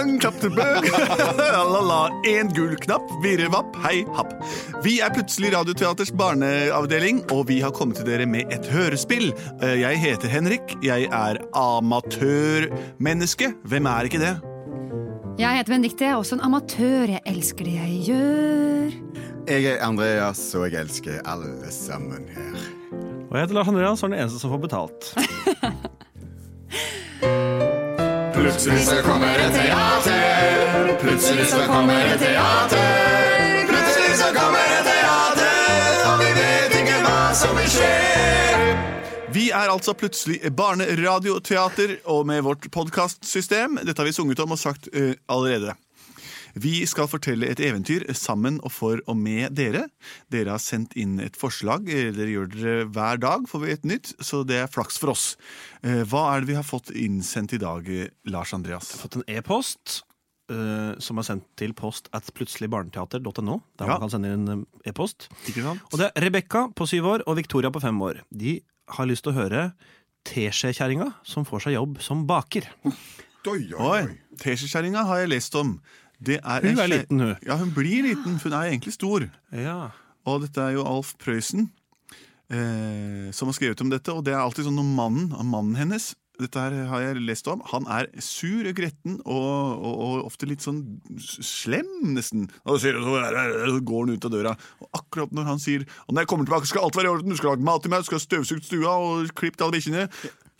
[0.00, 0.86] bang, klapp til bøg.
[1.40, 2.00] La-la-la,
[2.30, 4.32] en gull knapp, virrevapp, hei happ.
[4.84, 9.30] Vi er plutselig Radioteaters barneavdeling, og vi har kommet til dere med et hørespill.
[9.60, 13.52] Eh, Jeg heter Henrik, jeg er amatørmenneske.
[13.68, 14.34] Hvem er ikke det?
[15.40, 16.04] Jeg heter Benedicte.
[16.04, 17.14] jeg er også en amatør.
[17.16, 18.98] Jeg elsker det jeg gjør.
[19.48, 22.58] Jeg er Andreas, og jeg elsker alle sammen her.
[23.30, 25.14] Og jeg heter Lars Andreas og er den eneste som får betalt.
[28.40, 30.96] Plutselig så kommer det teater.
[31.00, 33.66] Plutselig så kommer det teater.
[33.68, 37.90] Plutselig så kommer det teater, og vi vet ikke hva som vil skje.
[39.36, 43.76] Vi er altså plutselig barneradioteater, og med vårt podkastsystem.
[43.84, 45.76] Dette har vi sunget om og sagt uh, allerede.
[46.60, 49.84] Vi skal fortelle et eventyr sammen og for og med dere.
[50.34, 51.86] Dere har sendt inn et forslag.
[51.88, 55.12] Eh, Dere gjør dere hver dag, får vi et nytt, så det er flaks for
[55.14, 55.36] oss.
[55.82, 58.90] Eh, Hva er det vi har fått innsendt i dag, eh, Lars Andreas?
[58.92, 60.02] Vi har Fått en e-post
[60.50, 63.60] Uh, som er sendt til post at plutseligbarneteater.no.
[63.78, 63.92] Der Ja.
[63.92, 65.28] man kan sende inn e-post.
[65.92, 68.18] Og det er Rebekka på syv år og Victoria på fem år.
[68.36, 68.56] De
[68.96, 69.72] har lyst til å høre
[70.26, 72.66] teskjekjerringa som får seg jobb som baker.
[72.84, 72.92] Oi,
[73.46, 74.18] Oi, oi.
[74.42, 75.76] Teskjekjerringa har jeg lest om.
[76.20, 77.36] Det er Hun er liten, hun.
[77.46, 79.24] Ja, hun blir liten, for hun er egentlig stor.
[79.56, 79.90] Ja.
[80.28, 81.70] Og dette er jo Alf Prøysen
[82.50, 84.12] eh, som har skrevet om dette.
[84.12, 86.12] Og det er alltid sånn om mannen, mannen hennes.
[86.40, 87.60] Dette her har jeg lest om.
[87.72, 90.80] Han er sur og gretten og, og, og ofte litt sånn
[91.20, 92.46] slem, nesten.
[92.64, 94.54] Og så, så, så går han ut av døra.
[94.80, 97.34] Og akkurat når han sier Og når jeg kommer tilbake, skal alt være i orden.
[97.34, 100.06] Du skal lage mat til meg, du skal ha støvsugd stua og klippet alle bikkjene.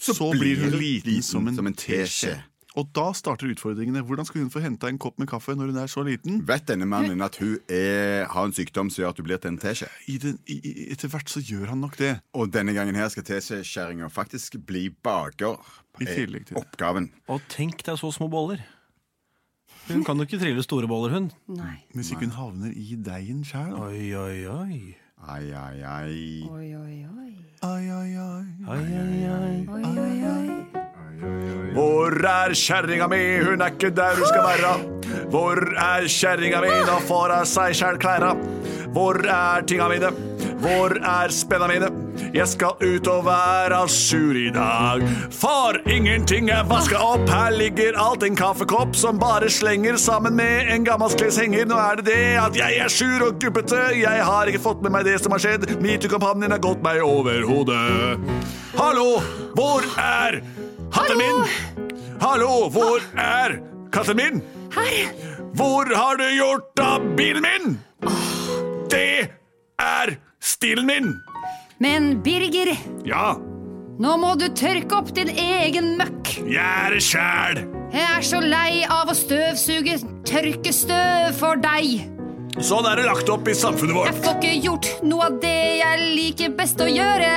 [0.00, 2.38] Så, blir hun liten, som en, teskje.
[2.79, 4.03] Og da starter utfordringene.
[4.07, 6.41] Hvordan skal hun få henta en kopp med kaffe når hun er så liten?
[6.47, 9.53] Vet denne mannen at hun er, har en sykdom som gjør at hun blir til
[9.55, 9.91] en teskje?
[10.12, 12.12] I den, i, i, etter hvert så gjør han nok det.
[12.39, 15.59] Og denne gangen her skal teskjekjerringa faktisk bli baker.
[16.01, 16.61] I tillegg til.
[16.61, 17.11] Oppgaven.
[17.29, 18.62] Og tenk deg så små boller.
[19.91, 21.31] Hun kan jo ikke trille store boller, hun.
[21.51, 21.81] Nei.
[21.97, 23.75] Hvis ikke hun havner i deigen sjæl.
[23.75, 24.81] Oi, oi, oi.
[25.27, 26.21] Ai, ai, ai.
[26.49, 27.33] Oi, oi, oi.
[27.67, 28.53] Ai, ai, ai.
[28.71, 29.56] Oi, oi, oi.
[29.75, 30.80] Oi, oi, oi.
[31.75, 33.20] Hvor er kjerringa mi?
[33.44, 34.75] Hun er ikke der hun skal være.
[35.31, 36.75] Hvor er kjerringa mi?
[36.88, 38.34] Nå får hun seg sjæl klæra.
[38.91, 40.10] Hvor er tinga mine?
[40.60, 41.88] Hvor er spenna mine?
[42.34, 45.04] Jeg skal ut og være sur i dag.
[45.32, 47.28] For ingenting er vaska opp.
[47.31, 51.69] Her ligger alt en kaffekopp som bare slenger sammen med en gammelskleshenger.
[51.70, 54.92] Nå er det det at jeg er sur og guppete, Jeg har ikke fått med
[54.92, 55.69] meg det som har skjedd.
[55.81, 58.59] Metoo-kampanjen har gått meg over hodet.
[58.76, 59.20] Hallo,
[59.56, 60.41] hvor er
[60.94, 61.41] hatten min?
[62.20, 63.56] Hallo, hvor er
[63.92, 64.41] katten min?
[64.75, 65.10] Her!
[65.58, 67.75] Hvor har du gjort av bilen min?
[68.92, 69.31] Det
[69.82, 71.10] er stilen min.
[71.82, 72.75] Men Birger,
[73.08, 73.32] Ja,
[74.00, 76.34] nå må du tørke opp din egen møkk.
[76.47, 77.62] jeg er det sjæl.
[77.91, 79.98] Jeg er så lei av å støvsuge
[80.28, 82.06] tørkestøv for deg.
[82.60, 84.25] Sånn er det lagt opp i samfunnet Jeg vårt.
[84.25, 87.32] får ikke gjort noe av det jeg liker best å gjøre.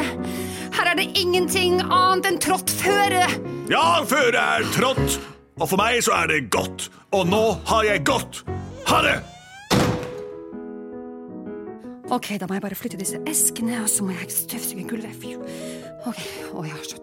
[0.93, 3.23] Er det ingenting annet enn trått føre.
[3.65, 5.15] Ja, føre er trått,
[5.57, 6.85] og for meg så er det godt.
[7.17, 8.43] Og nå har jeg gått.
[8.91, 9.15] Ha det!
[12.13, 15.25] Ok, da må jeg bare flytte disse eskene, og så må jeg støvsuge gulvet.
[16.05, 16.21] Ok,
[16.53, 17.01] å, jeg har så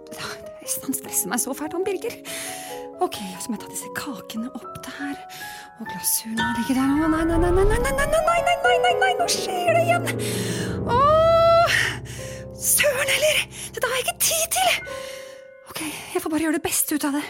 [0.87, 2.15] Han stresser meg så fælt, han Birger.
[3.03, 5.19] Ok, så må jeg ta disse kakene opp der.
[5.81, 6.95] Og glasuren ligger der.
[6.95, 9.87] Å, nei, nei, nei, nei, nei, nei, nei, nei, nei, nei, nei, nå skjer det
[9.89, 10.50] igjen.
[14.01, 14.93] Jeg ikke tid til.
[15.71, 15.81] Ok,
[16.15, 17.25] jeg får bare gjøre det beste ut av det.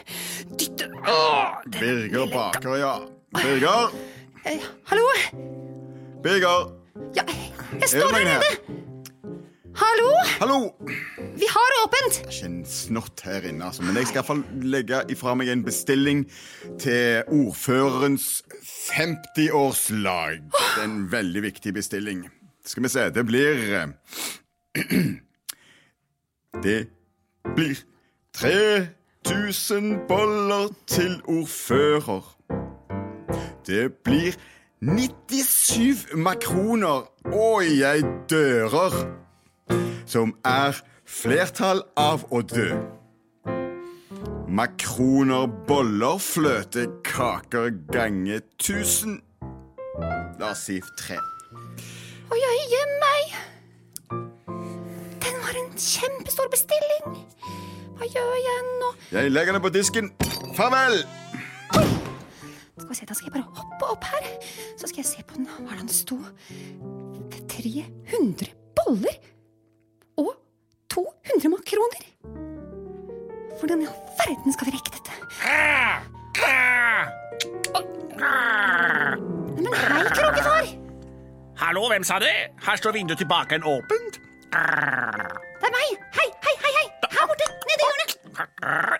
[0.61, 2.95] Dytte Åh, det- Birger baker, ja.
[3.37, 3.93] Birger!
[4.49, 5.05] Eh, Hallo?
[6.25, 6.71] Birger!
[7.17, 7.23] Ja,
[7.81, 8.79] jeg står der nede.
[9.81, 10.09] Hallo?
[10.41, 10.57] Hallo!
[11.41, 12.17] Vi har åpent.
[12.17, 13.83] Det er ikke en snott her inne, altså.
[13.87, 14.43] Men jeg skal i hvert fall
[14.75, 16.25] legge ifra meg en bestilling
[16.83, 18.43] til ordførerens
[18.91, 20.43] 50-årslag.
[20.51, 22.27] Det er en veldig viktig bestilling.
[22.67, 23.87] Skal vi se, det blir eh,
[26.63, 26.89] Det
[27.55, 27.77] blir
[28.35, 32.37] 3000 boller til ordfører.
[33.67, 34.33] Det blir
[34.81, 39.21] 97 makroner, og jeg dører
[40.07, 42.71] som er flertall av å dø.
[44.51, 49.21] Makroner, boller, fløte, kaker ganger tusen.
[50.41, 51.21] La oss si tre.
[52.31, 53.37] Å, jeg gir meg!
[55.81, 57.15] en kjempestor bestilling.
[57.97, 58.91] Hva gjør jeg nå?
[59.15, 60.11] Jeg legger den på disken.
[60.57, 61.03] Farvel!
[62.81, 64.29] Skal vi se, Da skal jeg bare hoppe opp her,
[64.77, 65.47] så skal jeg se på den.
[65.69, 66.19] Har den sto
[67.49, 69.17] 300 boller
[70.21, 70.33] og
[70.93, 72.05] 200 makroner?
[73.61, 75.13] Hvordan i all verden skal vi rekke dette?
[79.57, 80.73] Men hei, kråkefar.
[81.61, 82.33] Hallo, hvem sa det?
[82.65, 84.21] Her står vinduet til bakeren åpent.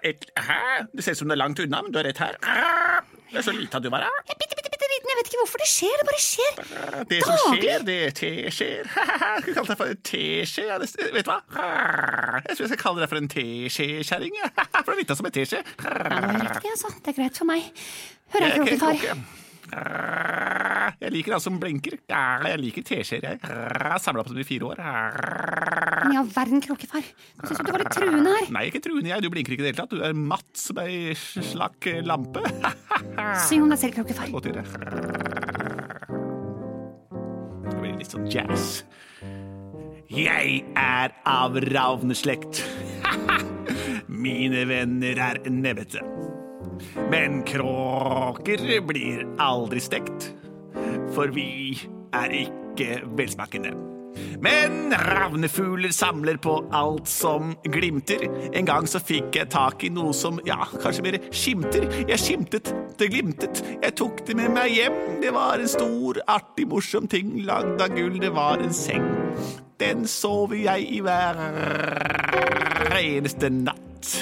[0.07, 0.61] Et, hæ?
[0.97, 2.37] Det ser ut som det er langt unna, men du er rett her.
[3.31, 4.15] Det er så lite at du var her.
[4.27, 5.11] Jeg er bitte, bitte, bitte liten.
[5.13, 5.97] Jeg vet ikke hvorfor det skjer.
[6.01, 6.55] Det bare skjer.
[7.11, 7.61] Det som Daglig.
[7.61, 8.85] skjer, det er teskjeer.
[8.91, 10.65] Skal kalle deg for en teskje?
[10.71, 11.39] Ja, vet du hva?
[12.49, 14.41] Jeg tror jeg skal kalle deg for en teskjekjerring.
[14.41, 15.61] For det er nytta som en teskje.
[15.63, 16.95] Ja, det er riktig, altså.
[16.97, 17.71] Det er greit for meg.
[18.35, 19.39] Hør her, Jeg er ikke en kråkefar.
[21.01, 21.95] Jeg liker alt som blinker.
[22.11, 23.39] Jeg liker teskjeer, jeg.
[24.03, 24.83] Samla opp dem i fire år.
[26.11, 27.05] Men i all verden, kråkefar.
[27.07, 28.49] Jeg syns du var litt truende her.
[28.51, 29.23] Nei, ikke truende jeg.
[29.23, 29.93] Du blinker ikke i det hele tatt.
[29.95, 32.43] Du er matt som ei slakk lampe.
[33.47, 34.33] Syng om deg selv, kråkefar.
[34.35, 34.65] Godt det.
[37.69, 38.81] Det blir litt sånn jazz.
[40.11, 42.65] Jeg er av ravneslekt.
[44.27, 46.03] Mine venner er nebbete.
[47.13, 50.33] Men kråker blir aldri stekt,
[51.15, 51.79] for vi
[52.19, 53.90] er ikke velsmakende.
[54.41, 58.25] Men ravnefugler samler på alt som glimter.
[58.57, 61.87] En gang så fikk jeg tak i noe som, ja, kanskje mer skimter.
[62.09, 63.63] Jeg skimtet, det glimtet.
[63.83, 64.99] Jeg tok det med meg hjem.
[65.23, 67.41] Det var en stor, artig, morsom ting.
[67.49, 69.07] Lagd av gull, det var en seng.
[69.81, 71.39] Den sover jeg i hver
[73.01, 74.15] eneste natt.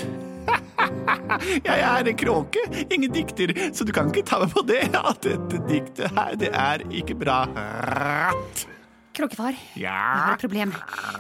[1.67, 4.81] Jeg er en kråke, ingen dikter, så du kan ikke ta meg på det.
[4.97, 7.43] At dette diktet her, det er ikke bra.
[9.19, 10.73] Kråkefar, jeg har et problem.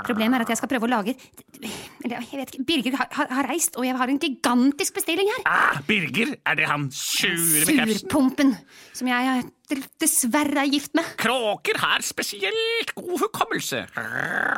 [0.06, 1.14] Problemet er at jeg skal prøve å lage
[1.58, 5.40] Eller, jeg vet ikke, Birger har, har, reist, og jeg har en gigantisk bestilling her.
[5.50, 7.96] ah, Birger, er det han sure med capsen?
[8.04, 8.52] Surpumpen,
[8.94, 9.48] som jeg
[9.98, 11.10] dessverre er gift med.
[11.18, 13.82] Kråker har spesielt god hukommelse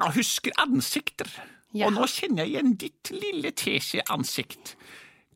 [0.04, 1.32] og husker ansikter.
[1.72, 1.86] Ja.
[1.88, 4.74] Og nå kjenner jeg igjen ditt lille teskjeansikt.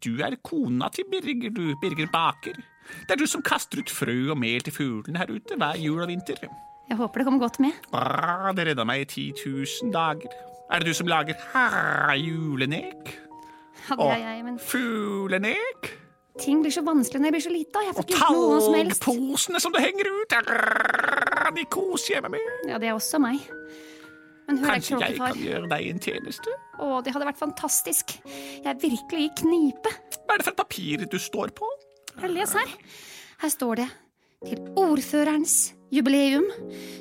[0.05, 2.61] Du er kona til Birger, du, Birger Baker.
[3.09, 6.03] Det er du som kaster ut frø og mel til fuglene her ute hver jul
[6.05, 6.45] og vinter.
[6.91, 7.73] Jeg håper det kommer godt med.
[8.57, 9.45] Det redda meg i 10
[9.85, 10.33] 000 dager.
[10.73, 11.37] Er det du som lager
[12.19, 13.15] julenek?
[13.89, 15.91] Ja, det er jeg, men Og Fuglenek?
[16.41, 17.83] ting blir så vanskelig når jeg blir så lita.
[17.85, 19.03] Jeg får Og ikke gjort noe som helst.
[19.05, 20.35] talgposene som det henger ut?
[21.55, 22.71] De koser jeg meg med.
[22.73, 23.39] Ja, det er også meg.
[24.49, 26.53] Kanskje jeg kan gjøre deg en tjeneste?
[26.83, 28.17] Å, det hadde vært fantastisk.
[28.27, 29.93] Jeg er virkelig i knipe.
[30.27, 31.69] Hva er det for et papir du står på?
[32.29, 32.75] Les her.
[33.41, 33.87] Her står det
[34.45, 36.47] til ordførerens jubileum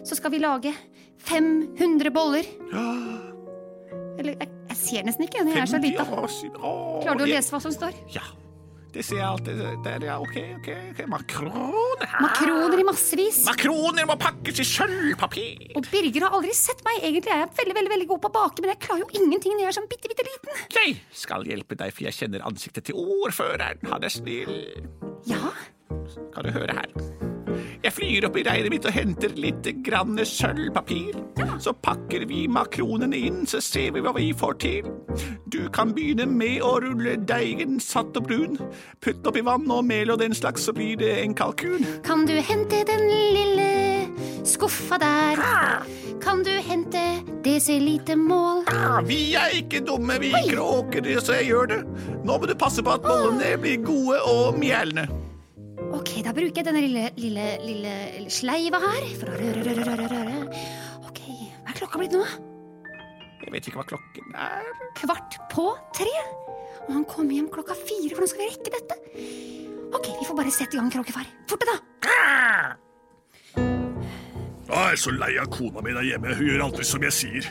[0.06, 0.74] så skal vi lage
[1.24, 2.48] 500 boller.
[4.20, 6.08] Eller jeg, jeg ser nesten ikke jeg er så 50 lita.
[7.04, 7.98] Klarer du å lese hva som står?
[8.14, 8.26] Ja.
[8.94, 9.62] Det ser jeg alltid.
[9.82, 10.68] Der, ja, ok, ok.
[10.92, 11.00] ok.
[11.10, 12.04] Makroner.
[12.22, 13.40] Makroner i massevis.
[13.48, 15.66] Makroner må pakkes i sølvpapir.
[15.80, 17.02] Og Birger har aldri sett meg.
[17.02, 19.58] Egentlig er jeg veldig veldig, veldig god på å bake, men jeg klarer jo ingenting
[19.58, 20.64] når jeg er sånn bitte, bitte liten.
[20.78, 20.96] Jeg
[21.26, 23.82] skal hjelpe deg, for jeg kjenner ansiktet til ordføreren.
[23.90, 24.58] Han er snill.
[25.26, 25.42] Ja,
[26.34, 27.32] Kan du høre her?
[27.94, 31.14] Jeg flyr opp i reiret mitt og henter litt grann sølvpapir.
[31.62, 34.88] Så pakker vi makronene inn, så ser vi hva vi får til.
[35.54, 38.58] Du kan begynne med å rulle deigen satt og brun.
[38.98, 41.86] Putt oppi vann og mel og den slags, så blir det en kalkun.
[42.02, 43.06] kan du hente den
[43.38, 43.70] lille
[44.42, 45.46] skuffa der?
[46.24, 48.64] Kan du hente desilitermål?
[48.74, 51.84] Ah, Vi er ikke dumme, vi kråker, så jeg gjør det.
[52.26, 55.06] Nå må du passe på at bollene blir gode og mjelne.
[56.04, 57.92] Ok, da bruker jeg denne lille, lille, lille
[58.28, 60.64] sleiva her for å røre, røre, røre, røre.
[61.08, 61.22] Ok,
[61.64, 62.26] hva er klokka blitt nå?
[63.40, 64.68] Jeg vet ikke hva klokken er.
[65.00, 66.12] Kvart på tre.
[66.90, 68.98] Og han kommer hjem klokka fire, hvordan skal vi rekke dette?
[69.96, 71.30] Ok, vi får bare sette i gang, kråkefar.
[71.48, 71.78] Forte, da!
[73.56, 76.36] Jeg er så lei av kona mi der hjemme.
[76.36, 77.48] Hun gjør alltid som jeg sier.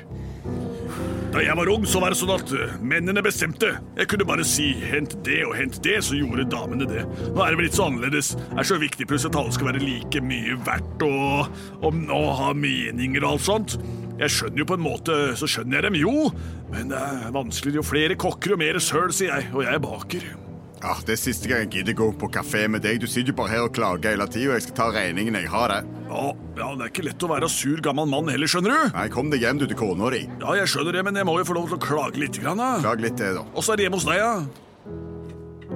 [1.32, 3.70] Da jeg var ung, så var det sånn at eh, mennene bestemte.
[3.96, 7.06] Jeg kunne bare si 'hent det' og 'hent det', så gjorde damene det.
[7.32, 8.34] Nå er det vel litt så annerledes.
[8.36, 11.48] Det er så viktig pluss at alle skal være like mye verdt og,
[11.80, 13.78] og, og ha meninger og alt sånt.
[14.20, 16.28] Jeg skjønner jo på en måte, så skjønner jeg dem jo,
[16.68, 20.51] men det er vanskeligere jo flere kokker jo mer søl, sier jeg, og jeg baker.
[20.82, 22.98] Ah, det er siste gang jeg gidder gå på kafé med deg.
[23.02, 24.56] Du sitter jo bare her og klager hele tida.
[24.56, 25.36] Jeg skal ta regningen.
[25.38, 25.80] Jeg har det.
[26.10, 26.24] Ja,
[26.58, 28.96] ja, det er ikke lett å være sur gammel mann heller, skjønner du?
[28.96, 30.24] Nei, Kom deg hjem du til kona di.
[30.42, 32.40] Ja, jeg skjønner det, men jeg må jo få lov til å klage litt.
[32.42, 32.72] Grann, da.
[32.82, 33.44] Klag litt det, da.
[33.62, 34.34] så er det hjemme hos deg, ja.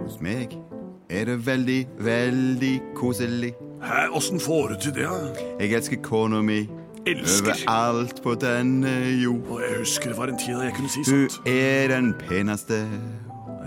[0.00, 0.58] Hos meg
[1.08, 3.52] er det veldig, veldig koselig.
[3.86, 5.06] Hæ, åssen får du til det?
[5.06, 5.46] da?
[5.60, 6.64] Jeg elsker kona mi
[7.06, 7.52] Elsker?
[7.70, 9.46] overalt på denne jord.
[9.54, 12.10] Og jeg husker det var en tid da jeg kunne si Hun Du er den
[12.26, 12.82] peneste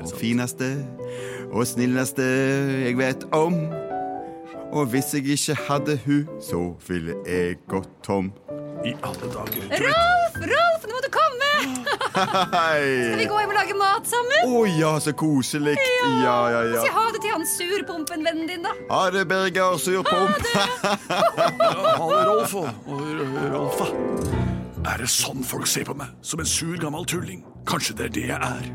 [0.03, 0.70] og fineste
[1.51, 2.25] og snilleste
[2.86, 3.56] jeg vet om.
[4.70, 8.32] Og hvis jeg ikke hadde hun, så ville jeg gått tom.
[8.86, 9.65] I alle dager.
[9.82, 11.50] Rolf, Rolf, nå må du komme!
[12.20, 14.06] Skal vi gå hjem og lage mat?
[14.08, 14.53] sammen.
[14.53, 15.75] Å ja, så koselig.
[16.24, 16.94] Ja, ja, Si ja.
[16.96, 18.74] ha det til han surpompen, vennen din, da.
[18.91, 20.46] Ha det, Berger Surpomp.
[20.53, 22.70] Ha det, Rolf og
[23.53, 23.89] Rolfa.
[24.89, 26.13] Er det sånn folk ser på meg?
[26.25, 27.44] Som en sur, gammel tulling?
[27.70, 28.70] Kanskje det er det jeg er.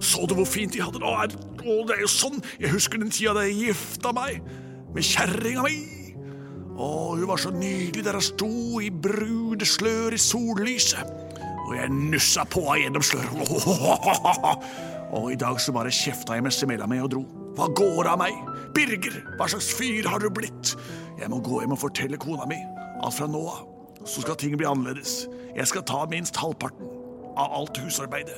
[0.00, 1.40] Så du hvor fint de hadde det?
[1.64, 2.40] Å, det er jo sånn.
[2.60, 4.40] Jeg husker den tida da jeg gifta meg
[4.94, 5.76] med kjerringa mi.
[6.74, 11.12] Å, hun var så nydelig der hun sto i brudeslør i sollyset.
[11.64, 14.66] Og jeg nussa på henne gjennom sløret.
[15.14, 17.22] Og i dag så bare kjefta jeg med melda meg og dro.
[17.54, 18.34] Hva går av meg?
[18.74, 20.74] Birger, hva slags fyr har du blitt?
[21.20, 22.58] Jeg må gå hjem og fortelle kona mi
[23.04, 23.70] at fra nå av
[24.04, 25.24] så skal ting bli annerledes.
[25.56, 26.90] Jeg skal ta minst halvparten
[27.40, 28.36] av alt husarbeidet.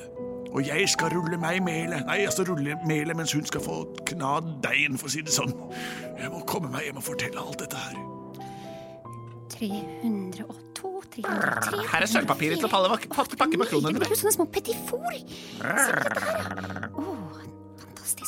[0.52, 2.04] Og jeg skal rulle meg melet.
[2.06, 5.34] Nei, jeg skal rulle melet mens hun skal få kna deigen, for å si det
[5.34, 5.52] sånn.
[6.20, 7.96] Jeg må komme meg hjem og fortelle alt dette her.
[9.56, 12.72] 302, 303 Her er sølvpapiret til å
[13.08, 14.18] pakke makronene Det med.
[14.20, 15.00] sånne små petifor.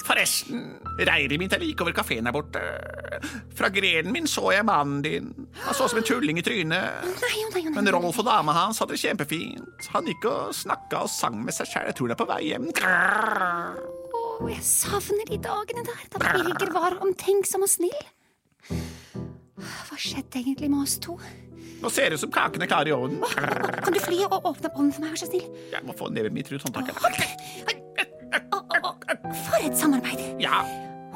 [0.08, 0.62] Forresten,
[1.04, 2.62] reiret mitt er like over kafeen her borte.
[3.58, 5.26] Fra grenen min så jeg mannen din.
[5.66, 7.08] Han så som en tulling i trynet.
[7.20, 7.74] Nei, nei, nei.
[7.76, 9.90] Men Rolf og dama hans hadde det kjempefint.
[9.92, 11.90] Han gikk og snakka og sang med seg sjæl.
[11.90, 12.70] Jeg tror han er på vei hjem.
[12.72, 18.00] Å, jeg savner de dagene der da Birger var omtenksom og snill.
[19.58, 21.18] Hva skjedde egentlig med oss to?
[21.78, 23.20] Nå ser det ut som kaken er klar i ovnen.
[23.84, 25.46] Kan du fly og åpne ovnen for meg, vær så snill?
[25.74, 27.77] Jeg må få neven mitt rundt håndtaket.
[29.34, 30.20] For et samarbeid!
[30.40, 30.62] Ja.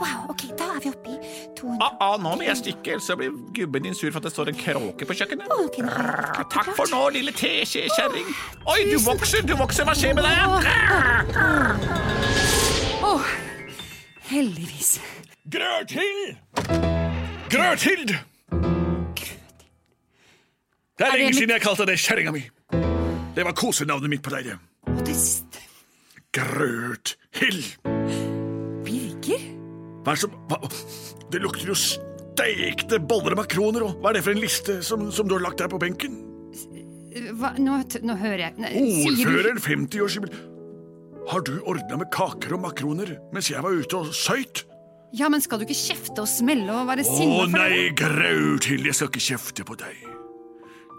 [0.02, 1.16] Wow, ok, da er vi oppe i
[1.58, 4.24] 200 Ah, ah, nå må jeg stikke, ellers så blir gubben din sur for at
[4.26, 5.52] det står en kråke på kjøkkenet.
[5.52, 8.32] Okay, det klart, Takk for nå, lille teskjekjerring.
[8.72, 9.86] Oi, du vokser, du vokser.
[9.86, 10.36] Hva skjer med deg?
[13.06, 13.12] Å,
[14.32, 14.96] heldigvis.
[15.52, 16.36] Grøthild!
[17.52, 18.16] Grøthild!
[20.98, 22.42] Det er lenge siden jeg kalte deg kjerringa mi.
[23.36, 24.52] Det var kosenavnet mitt på deg.
[24.52, 24.58] det.
[26.32, 27.91] Grøthild.
[28.86, 29.44] Birger?
[30.02, 30.58] Hva er som hva?
[31.32, 33.86] Det lukter jo steikte boller og makroner.
[33.86, 36.18] Og hva er det for en liste som, som du har lagt der på benken?
[37.38, 37.76] Hva, nå,
[38.08, 38.72] nå hører jeg Nei,
[39.04, 40.48] Ordføreren 50-årsjubileum.
[41.28, 44.64] Har du ordna med kaker og makroner mens jeg var ute og søyt?
[45.14, 47.90] Ja, men skal du ikke kjefte og smelle og være Å sinna for nei, det?
[48.00, 50.06] Grauthild, jeg skal ikke kjefte på deg.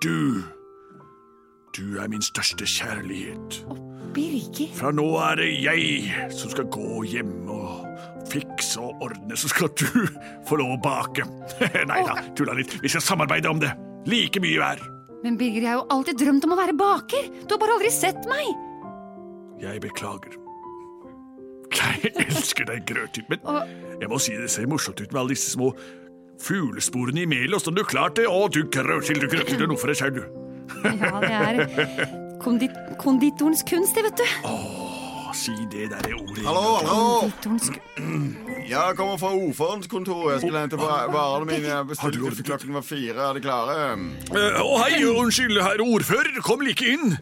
[0.05, 0.13] Du
[1.73, 3.63] Du er min største kjærlighet.
[4.13, 4.69] Birger?
[4.77, 7.87] Fra nå er det jeg som skal gå hjem og
[8.29, 9.87] fikse og ordne, så skal du
[10.47, 11.25] få lov å bake.
[11.89, 12.75] nei da, tulla litt.
[12.83, 13.71] Vi skal samarbeide om det.
[14.09, 14.83] Like mye hver.
[15.23, 17.29] Men Birger, jeg har jo alltid drømt om å være baker.
[17.47, 18.53] Du har bare aldri sett meg.
[19.63, 20.37] Jeg beklager.
[21.73, 25.33] Jeg elsker deg, grøtig men Og- jeg må si det ser morsomt ut med alle
[25.33, 25.71] disse små
[26.43, 27.55] fuglesporene i melet.
[27.57, 28.29] Åssen du klarte det?
[28.29, 30.42] Å, du grøtil, du grøtil, du er noe for deg selv, du.
[30.83, 34.25] Ja, det er kondit konditorens kunst, det, vet du.
[34.47, 36.43] Oh, si det der er ordet.
[36.45, 37.31] Hallo, hallo!
[38.67, 40.31] Ja, jeg kommer fra ordførerens kontor.
[40.31, 41.67] Jeg skulle hente va- varene mine.
[41.67, 43.29] Jeg bestilte for klokken var fire.
[43.29, 43.77] Er de klare?
[44.31, 47.17] Eh, Å, hei, unnskyld, herr ordfører, kom like inn.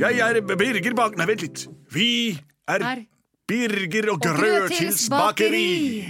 [0.00, 1.16] Jeg er Birger Bak...
[1.20, 1.66] Nei, vent litt.
[1.92, 2.08] Vi
[2.70, 3.04] er Er
[3.50, 6.06] Birger og og Grøthils bakeri.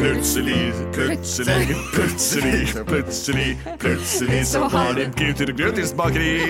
[0.00, 6.40] Plutselig, plutselig, plutselig, plutselig, plutselig så var det Gutter og Grøthils bakeri.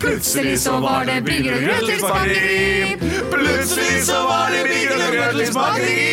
[0.00, 2.96] Plutselig så var det Birger og Grøthils bakeri.
[3.32, 6.08] Plutselig så var det Birger og Grøthils bakeri.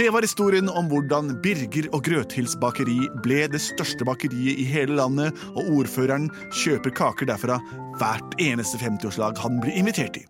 [0.00, 4.96] det var historien om hvordan Birger og Grøthils bakeri ble det største bakeriet i hele
[4.96, 7.58] landet, og ordføreren kjøper kaker derfra
[8.00, 10.24] hvert eneste 50-årslag han blir invitert i.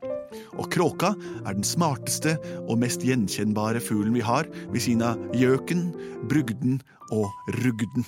[0.58, 1.12] Og kråka
[1.44, 2.34] er den smarteste
[2.64, 5.92] og mest gjenkjennbare fuglen vi har, ved siden av gjøken,
[6.32, 6.80] brugden
[7.14, 8.06] og rugden.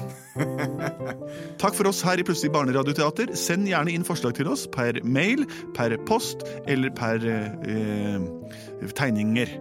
[1.62, 3.34] Takk for oss her i Plutselig barneradioteater.
[3.38, 5.44] Send gjerne inn forslag til oss per mail,
[5.76, 8.28] per post eller per eh,
[8.98, 9.52] tegninger.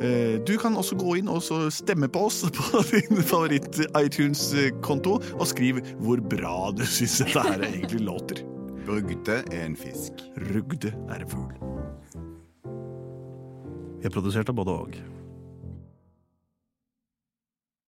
[0.00, 5.82] Eh, du kan også gå inn og stemme på oss på din favoritt-iTunes-konto, og skriv
[6.02, 8.44] hvor bra du syns dette her egentlig låter.
[8.84, 10.12] Rugde er en fisk.
[10.52, 11.54] Rugde er en fugl.
[14.00, 14.98] Vi er produsert av både og.